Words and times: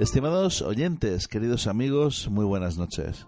Estimados 0.00 0.62
oyentes, 0.62 1.28
queridos 1.28 1.66
amigos, 1.66 2.30
muy 2.30 2.46
buenas 2.46 2.78
noches. 2.78 3.26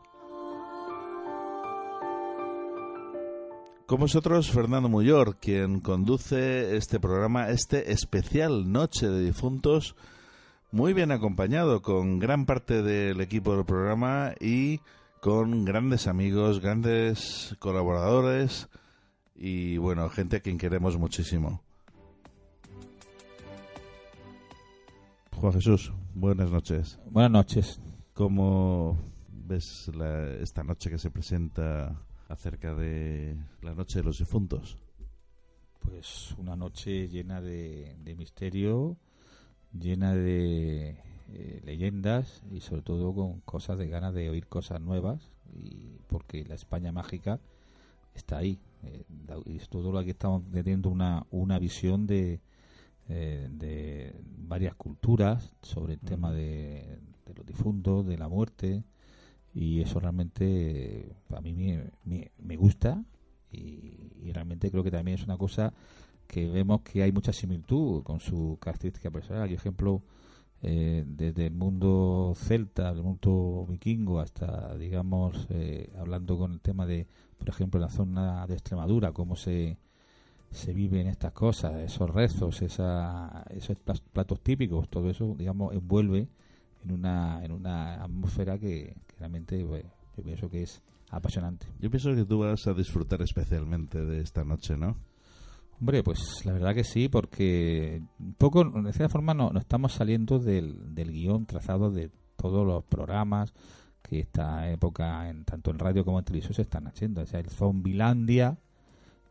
Con 3.84 4.00
vosotros, 4.00 4.50
Fernando 4.50 4.88
Muyor, 4.88 5.36
quien 5.36 5.80
conduce 5.80 6.74
este 6.74 6.98
programa, 6.98 7.50
este 7.50 7.92
especial 7.92 8.72
Noche 8.72 9.06
de 9.06 9.22
Difuntos, 9.22 9.96
muy 10.70 10.94
bien 10.94 11.12
acompañado 11.12 11.82
con 11.82 12.18
gran 12.18 12.46
parte 12.46 12.82
del 12.82 13.20
equipo 13.20 13.54
del 13.54 13.66
programa 13.66 14.32
y 14.40 14.80
con 15.20 15.66
grandes 15.66 16.06
amigos, 16.06 16.60
grandes 16.60 17.54
colaboradores 17.58 18.70
y, 19.36 19.76
bueno, 19.76 20.08
gente 20.08 20.36
a 20.38 20.40
quien 20.40 20.56
queremos 20.56 20.96
muchísimo. 20.96 21.60
Juan 25.36 25.52
Jesús, 25.52 25.92
buenas 26.14 26.50
noches. 26.50 26.98
Buenas 27.10 27.30
noches. 27.30 27.80
¿Cómo 28.14 28.98
ves 29.28 29.90
esta 30.40 30.62
noche 30.62 30.90
que 30.90 30.98
se 30.98 31.10
presenta 31.10 32.00
acerca 32.28 32.74
de 32.74 33.36
la 33.62 33.74
Noche 33.74 33.98
de 34.00 34.04
los 34.04 34.18
Difuntos? 34.18 34.78
Pues 35.80 36.34
una 36.38 36.56
noche 36.56 37.08
llena 37.08 37.40
de, 37.40 37.96
misterio, 38.16 38.96
llena 39.72 40.14
de 40.14 40.96
eh, 41.32 41.62
leyendas 41.64 42.42
y 42.50 42.60
sobre 42.60 42.82
todo 42.82 43.14
con 43.14 43.40
cosas 43.40 43.78
de 43.78 43.88
ganas 43.88 44.14
de 44.14 44.30
oír 44.30 44.46
cosas 44.46 44.80
nuevas 44.80 45.30
y 45.54 45.98
porque 46.06 46.44
la 46.44 46.54
España 46.54 46.92
mágica 46.92 47.40
está 48.14 48.38
ahí. 48.38 48.58
Eh, 48.84 49.04
y 49.46 49.58
todo 49.70 49.92
lo 49.92 50.02
que 50.04 50.10
estamos 50.10 50.42
teniendo 50.52 50.90
una, 50.90 51.26
una 51.30 51.58
visión 51.58 52.06
de, 52.06 52.40
eh, 53.08 53.48
de 53.50 54.14
varias 54.48 54.74
culturas 54.74 55.54
sobre 55.62 55.94
el 55.94 56.00
tema 56.00 56.32
de, 56.32 56.98
los 57.34 57.46
difuntos, 57.46 58.06
de 58.06 58.18
la 58.18 58.28
muerte, 58.28 58.84
y 59.54 59.80
eso 59.80 60.00
realmente 60.00 61.14
a 61.30 61.40
mí 61.40 61.52
me, 61.52 62.30
me, 62.38 62.56
gusta 62.56 63.04
y, 63.50 64.30
realmente 64.32 64.70
creo 64.70 64.82
que 64.82 64.90
también 64.90 65.18
es 65.18 65.24
una 65.24 65.36
cosa 65.36 65.74
que 66.26 66.48
vemos 66.48 66.80
que 66.82 67.02
hay 67.02 67.12
mucha 67.12 67.32
similitud 67.32 68.02
con 68.02 68.20
su 68.20 68.56
característica 68.60 69.10
personal. 69.10 69.48
Por 69.48 69.54
ejemplo, 69.54 70.02
eh, 70.62 71.04
desde 71.06 71.46
el 71.46 71.54
mundo 71.54 72.34
celta, 72.36 72.88
el 72.90 73.02
mundo 73.02 73.66
vikingo, 73.68 74.20
hasta, 74.20 74.76
digamos, 74.76 75.46
eh, 75.50 75.92
hablando 75.98 76.38
con 76.38 76.52
el 76.52 76.60
tema 76.60 76.86
de, 76.86 77.06
por 77.36 77.48
ejemplo, 77.48 77.80
la 77.80 77.90
zona 77.90 78.46
de 78.46 78.54
Extremadura, 78.54 79.12
cómo 79.12 79.36
se 79.36 79.76
se 80.52 80.74
viven 80.74 81.06
estas 81.06 81.32
cosas, 81.32 81.74
esos 81.80 82.10
rezos, 82.10 82.60
esa, 82.62 83.44
esos 83.50 83.78
platos 84.12 84.40
típicos, 84.42 84.88
todo 84.88 85.08
eso, 85.08 85.34
digamos, 85.36 85.74
envuelve 85.74 86.28
en 86.84 86.92
una, 86.92 87.42
en 87.42 87.52
una 87.52 88.02
atmósfera 88.02 88.58
que, 88.58 88.94
realmente 89.18 89.64
pues, 89.64 89.84
yo 90.16 90.22
pienso 90.22 90.50
que 90.50 90.62
es 90.62 90.82
apasionante. 91.10 91.66
Yo 91.80 91.90
pienso 91.90 92.14
que 92.14 92.26
tú 92.26 92.40
vas 92.40 92.66
a 92.66 92.74
disfrutar 92.74 93.22
especialmente 93.22 94.04
de 94.04 94.20
esta 94.20 94.44
noche, 94.44 94.76
¿no? 94.76 94.96
Hombre, 95.80 96.02
pues 96.02 96.44
la 96.44 96.52
verdad 96.52 96.74
que 96.74 96.84
sí, 96.84 97.08
porque 97.08 98.02
un 98.20 98.34
poco, 98.34 98.62
de 98.64 98.92
cierta 98.92 99.08
forma, 99.08 99.34
no, 99.34 99.50
no 99.50 99.58
estamos 99.58 99.94
saliendo 99.94 100.38
del, 100.38 100.94
del 100.94 101.10
guion 101.10 101.46
trazado 101.46 101.90
de 101.90 102.10
todos 102.36 102.66
los 102.66 102.84
programas 102.84 103.52
que 104.02 104.20
esta 104.20 104.70
época, 104.70 105.28
en, 105.28 105.44
tanto 105.44 105.70
en 105.70 105.78
radio 105.78 106.04
como 106.04 106.18
en 106.18 106.24
televisión, 106.24 106.54
se 106.54 106.62
están 106.62 106.86
haciendo. 106.86 107.22
O 107.22 107.26
sea, 107.26 107.40
el 107.40 107.48
Zombilandia 107.48 108.58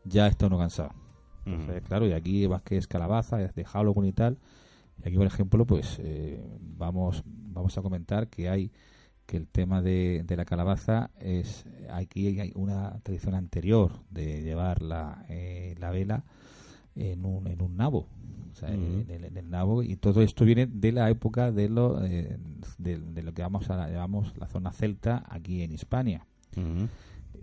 ya 0.04 0.26
está 0.26 0.48
uno 0.48 0.58
cansado 0.58 1.01
claro, 1.86 2.06
y 2.06 2.12
aquí 2.12 2.48
más 2.48 2.62
que 2.62 2.76
es 2.76 2.86
calabaza, 2.86 3.42
es 3.42 3.54
de 3.54 3.64
Halloween 3.64 4.08
y 4.08 4.12
tal. 4.12 4.38
Y 5.02 5.08
aquí, 5.08 5.16
por 5.16 5.26
ejemplo, 5.26 5.66
pues 5.66 5.98
eh, 6.00 6.42
vamos, 6.60 7.22
vamos 7.26 7.76
a 7.78 7.82
comentar 7.82 8.28
que 8.28 8.48
hay 8.48 8.70
que 9.26 9.36
el 9.36 9.46
tema 9.46 9.82
de, 9.82 10.24
de 10.26 10.36
la 10.36 10.44
calabaza 10.44 11.10
es 11.20 11.64
aquí 11.90 12.38
hay 12.40 12.52
una 12.54 12.98
tradición 13.02 13.34
anterior 13.34 13.92
de 14.10 14.42
llevar 14.42 14.82
la, 14.82 15.24
eh, 15.28 15.74
la 15.78 15.90
vela 15.90 16.24
en 16.96 17.24
un, 17.24 17.46
en 17.46 17.62
un 17.62 17.76
nabo 17.76 18.08
en, 18.60 19.06
el, 19.08 19.50
nabo 19.50 19.82
y 19.82 19.96
todo 19.96 20.22
esto 20.22 20.44
viene 20.44 20.66
de 20.66 20.92
la 20.92 21.08
época 21.10 21.50
de 21.50 21.68
lo 21.68 22.04
eh, 22.04 22.36
de, 22.78 23.22
lo 23.22 23.32
que 23.32 23.42
vamos 23.42 23.70
a 23.70 23.88
llamamos 23.88 24.36
la 24.36 24.46
zona 24.46 24.72
celta 24.72 25.24
aquí 25.28 25.62
en 25.62 25.72
Hispania 25.72 26.26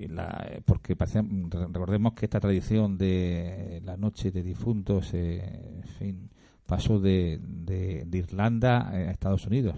la, 0.08 0.62
porque 0.66 0.96
recordemos 0.96 2.14
que 2.14 2.26
esta 2.26 2.40
tradición 2.40 2.98
de 2.98 3.82
la 3.84 3.98
noche 3.98 4.32
de 4.32 4.44
difuntos 4.44 5.14
eh, 5.14 5.82
fin, 5.98 6.30
pasó 6.66 7.00
de, 7.00 7.40
de, 7.42 8.18
Irlanda 8.18 8.90
a 8.90 9.12
Estados 9.12 9.46
Unidos 9.46 9.76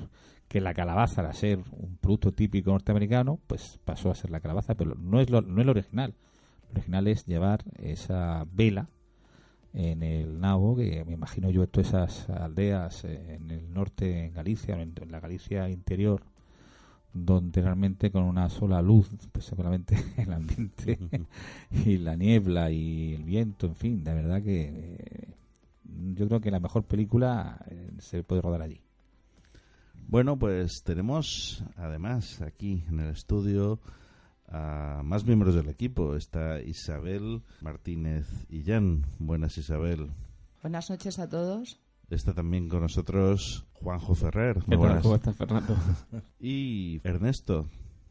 que 0.48 0.62
la 0.62 0.74
calabaza 0.74 1.22
al 1.22 1.34
ser 1.34 1.60
un 1.72 1.98
producto 1.98 2.34
típico 2.34 2.72
norteamericano 2.72 3.40
pues 3.48 3.80
pasó 3.86 4.12
a 4.12 4.16
ser 4.16 4.32
la 4.32 4.42
calabaza 4.42 4.76
pero 4.76 4.96
no 4.96 5.22
es 5.22 5.30
lo, 5.30 5.42
no 5.42 5.62
es 5.62 5.66
lo 5.66 5.72
original. 5.72 6.14
Lo 6.68 6.72
original 6.74 7.08
es 7.08 7.26
llevar 7.26 7.64
esa 7.82 8.46
vela 8.52 8.90
en 9.74 10.04
el 10.04 10.40
nabo 10.42 10.76
que 10.76 11.06
me 11.06 11.14
imagino 11.14 11.50
yo 11.50 11.68
todas 11.68 11.90
esas 11.90 12.30
aldeas 12.30 13.06
en 13.06 13.50
el 13.52 13.74
norte 13.74 14.26
en 14.26 14.34
Galicia 14.34 14.82
en 14.82 14.94
la 15.10 15.22
Galicia 15.22 15.70
interior 15.70 16.24
donde 17.14 17.62
realmente 17.62 18.12
con 18.12 18.24
una 18.24 18.50
sola 18.50 18.82
luz, 18.82 19.10
pues 19.32 19.46
seguramente 19.46 19.96
el 20.18 20.32
ambiente 20.34 20.98
y 21.86 21.98
la 21.98 22.16
niebla 22.16 22.72
y 22.72 23.14
el 23.14 23.24
viento, 23.24 23.68
en 23.68 23.76
fin, 23.76 24.04
de 24.04 24.14
verdad 24.14 24.42
que 24.42 24.62
eh, 24.64 25.34
yo 26.14 26.28
creo 26.28 26.42
que 26.42 26.52
la 26.52 26.60
mejor 26.60 26.84
película 26.86 27.64
eh, 27.70 27.92
se 28.00 28.24
puede 28.24 28.42
rodar 28.42 28.62
allí. 28.62 28.82
Bueno, 30.08 30.38
pues 30.38 30.84
tenemos 30.84 31.64
además 31.76 32.42
aquí 32.42 32.84
en 32.90 33.00
el 33.00 33.12
estudio 33.12 33.80
a 34.48 35.02
más 35.04 35.26
miembros 35.26 35.56
del 35.56 35.70
equipo. 35.70 36.16
Está 36.16 36.62
Isabel 36.62 37.42
Martínez 37.62 38.28
y 38.50 38.64
Jan. 38.64 39.06
Buenas, 39.20 39.58
Isabel. 39.58 40.12
Buenas 40.62 40.90
noches 40.90 41.18
a 41.20 41.30
todos. 41.30 41.80
Está 42.12 42.34
también 42.34 42.68
con 42.68 42.82
nosotros 42.82 43.66
Juanjo 43.72 44.16
Ferrer. 44.16 44.58
Muy 44.58 44.66
¿Qué 44.66 44.72
tal? 44.72 44.78
buenas. 44.80 45.02
¿Cómo 45.04 45.16
estás, 45.16 45.36
Fernando? 45.38 45.78
Y 46.42 47.00
Ernesto. 47.08 47.70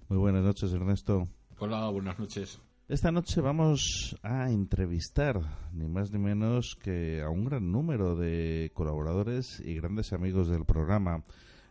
Muy 0.09 0.17
buenas 0.17 0.43
noches, 0.43 0.73
Ernesto. 0.73 1.29
Hola, 1.59 1.87
buenas 1.91 2.19
noches. 2.19 2.63
Esta 2.89 3.13
noche 3.13 3.43
vamos 3.43 4.17
a 4.23 4.51
entrevistar 4.51 5.43
ni 5.75 5.87
más 5.87 6.13
ni 6.13 6.19
menos 6.19 6.77
que 6.83 7.21
a 7.21 7.29
un 7.29 7.45
gran 7.45 7.71
número 7.71 8.17
de 8.17 8.71
colaboradores 8.73 9.61
y 9.61 9.75
grandes 9.75 10.15
amigos 10.15 10.49
del 10.49 10.65
programa. 10.65 11.23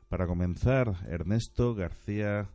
Para 0.08 0.28
comenzar, 0.28 0.98
Ernesto 1.08 1.74
García, 1.74 2.48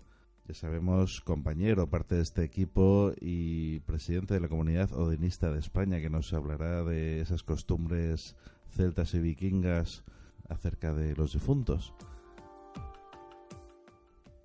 ya 0.47 0.55
sabemos, 0.55 1.21
compañero, 1.21 1.91
parte 1.91 2.15
de 2.15 2.23
este 2.23 2.44
equipo 2.44 3.12
y 3.21 3.81
presidente 3.81 4.35
de 4.35 4.41
la 4.41 4.49
comunidad 4.49 4.93
odinista 4.93 5.50
de 5.50 5.59
España, 5.59 6.00
que 6.00 6.11
nos 6.11 6.32
hablará 6.32 6.85
de 6.85 7.21
esas 7.21 7.43
costumbres 7.43 8.37
celtas 8.70 9.14
y 9.14 9.20
vikingas 9.20 10.05
acerca 10.49 10.93
de 10.93 11.14
los 11.14 11.32
difuntos. 11.32 11.94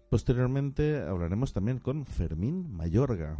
Posteriormente 0.10 1.02
hablaremos 1.04 1.54
también 1.54 1.80
con 1.80 2.06
Fermín 2.06 2.72
Mayorga, 2.72 3.38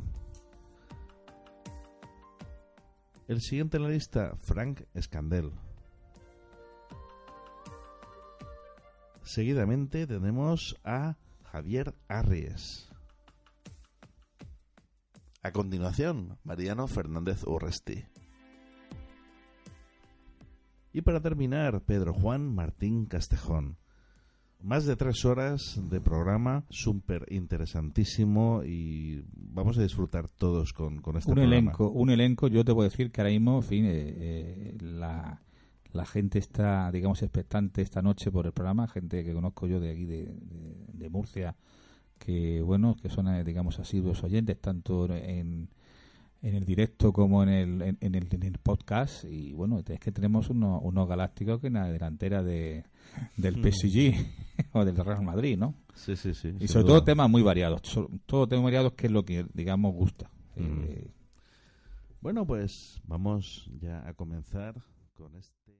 El 3.30 3.42
siguiente 3.42 3.78
en 3.78 3.84
la 3.84 3.90
lista, 3.90 4.36
Frank 4.42 4.82
Escandel. 4.96 5.52
Seguidamente 9.22 10.08
tenemos 10.08 10.76
a 10.84 11.16
Javier 11.44 11.94
Arries. 12.08 12.90
A 15.44 15.52
continuación, 15.52 16.40
Mariano 16.44 16.88
Fernández 16.88 17.44
Urresti. 17.46 18.04
Y 20.94 21.02
para 21.02 21.22
terminar, 21.22 21.82
Pedro 21.82 22.14
Juan 22.14 22.54
Martín 22.54 23.06
Castejón. 23.06 23.78
Más 24.62 24.86
de 24.86 24.98
tres 24.98 25.24
horas 25.24 25.80
de 25.90 26.02
programa, 26.02 26.66
súper 26.70 27.26
interesantísimo 27.32 28.62
y 28.66 29.24
vamos 29.34 29.78
a 29.78 29.84
disfrutar 29.84 30.28
todos 30.28 30.74
con, 30.74 31.00
con 31.02 31.16
este 31.16 31.32
un 31.32 31.36
programa. 31.36 31.56
elenco, 31.58 31.90
un 31.90 32.10
elenco, 32.10 32.48
yo 32.48 32.66
te 32.66 32.74
puedo 32.74 32.90
decir 32.90 33.10
que 33.10 33.22
ahora 33.22 33.32
mismo, 33.32 33.58
en 33.58 33.64
fin, 33.64 33.86
eh, 33.86 33.92
eh, 34.18 34.78
la, 34.82 35.40
la 35.94 36.06
gente 36.06 36.40
está, 36.40 36.92
digamos, 36.92 37.22
expectante 37.22 37.82
esta 37.82 38.02
noche 38.02 38.32
por 38.32 38.48
el 38.48 38.52
programa, 38.52 38.90
gente 38.90 39.24
que 39.24 39.34
conozco 39.34 39.66
yo 39.66 39.80
de 39.80 39.92
aquí, 39.92 40.04
de, 40.04 40.26
de- 40.26 40.86
de 40.92 41.10
Murcia, 41.10 41.56
que, 42.18 42.62
bueno, 42.62 42.98
que 43.02 43.08
son, 43.10 43.30
eh, 43.30 43.46
digamos, 43.46 43.80
asiduos 43.80 44.26
oyentes, 44.26 44.60
tanto 44.60 45.06
en, 45.16 45.70
en 46.42 46.56
el 46.56 46.66
directo 46.66 47.12
como 47.12 47.44
en 47.44 47.50
el, 47.50 47.82
en, 47.82 47.98
en 48.02 48.16
el, 48.16 48.28
en 48.34 48.44
el 48.44 48.58
podcast, 48.60 49.26
y 49.26 49.52
bueno, 49.54 49.84
es 49.86 50.00
que 50.00 50.12
tenemos 50.12 50.50
unos, 50.50 50.80
unos 50.84 51.08
galácticos 51.08 51.60
que 51.60 51.68
en 51.68 51.74
la 51.74 51.88
delantera 51.92 52.44
de, 52.44 52.86
del 53.38 53.56
PSG 53.56 54.14
o 54.74 54.86
del 54.86 54.96
Real 54.96 55.24
Madrid, 55.24 55.58
¿no? 55.58 55.76
Sí, 55.96 56.16
sí, 56.16 56.34
sí. 56.34 56.54
Y 56.60 56.68
sobre 56.68 56.84
duda. 56.84 56.94
todo 56.96 57.04
temas 57.04 57.30
muy 57.30 57.42
variados, 57.42 57.82
todo 58.26 58.48
temas 58.48 58.64
variados 58.64 58.94
que 58.94 59.08
es 59.08 59.12
lo 59.12 59.26
que, 59.26 59.46
digamos, 59.54 59.94
gusta. 59.94 60.30
Mm. 60.56 60.84
Eh, 60.84 61.12
Bueno, 62.22 62.46
pues 62.46 63.02
vamos 63.06 63.70
ya 63.80 64.08
a 64.08 64.14
comenzar 64.14 64.76
con 65.16 65.36
este. 65.36 65.80